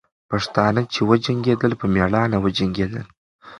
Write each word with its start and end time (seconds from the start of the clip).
پښتانه 0.31 0.81
چې 0.93 0.99
وجنګېدل، 1.09 1.71
په 1.81 1.85
میړانه 1.95 2.37
وجنګېدل. 2.45 3.05